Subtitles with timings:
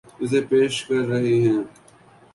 [0.19, 1.61] جسے پیش کر رہی ہیں